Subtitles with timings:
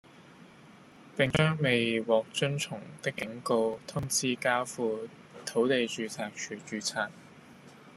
[1.15, 5.07] 並將未獲遵從的警告通知交付
[5.45, 7.11] 土地註冊處註冊